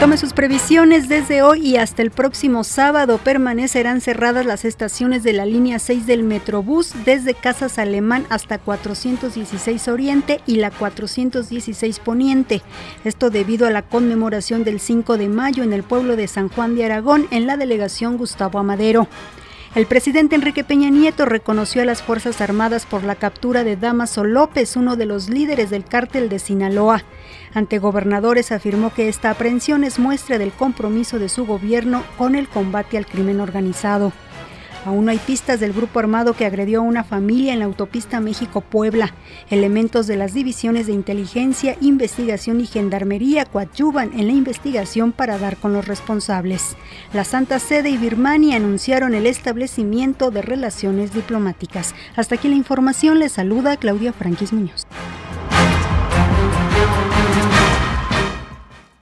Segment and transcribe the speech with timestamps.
[0.00, 3.18] Tome sus previsiones desde hoy y hasta el próximo sábado.
[3.18, 9.88] Permanecerán cerradas las estaciones de la línea 6 del Metrobús desde Casas Alemán hasta 416
[9.88, 12.62] Oriente y la 416 Poniente.
[13.02, 16.76] Esto debido a la conmemoración del 5 de mayo en el pueblo de San Juan
[16.76, 19.08] de Aragón en la delegación Gustavo Amadero.
[19.74, 24.24] El presidente Enrique Peña Nieto reconoció a las Fuerzas Armadas por la captura de Damaso
[24.24, 27.04] López, uno de los líderes del cártel de Sinaloa.
[27.52, 32.48] Ante gobernadores afirmó que esta aprehensión es muestra del compromiso de su gobierno con el
[32.48, 34.12] combate al crimen organizado.
[34.84, 38.20] Aún no hay pistas del grupo armado que agredió a una familia en la autopista
[38.20, 39.12] México-Puebla.
[39.50, 45.56] Elementos de las divisiones de inteligencia, investigación y gendarmería coadyuvan en la investigación para dar
[45.56, 46.76] con los responsables.
[47.12, 51.94] La Santa Sede y Birmania anunciaron el establecimiento de relaciones diplomáticas.
[52.16, 53.18] Hasta aquí la información.
[53.18, 54.86] Les saluda Claudia Franquis Muñoz.